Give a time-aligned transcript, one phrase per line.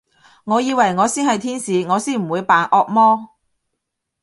[0.45, 3.35] 我以為我先係天使，我先唔會扮惡魔